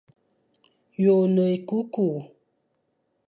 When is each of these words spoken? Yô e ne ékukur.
Yô 1.03 1.15
e 1.25 1.31
ne 1.33 1.43
ékukur. 1.55 2.21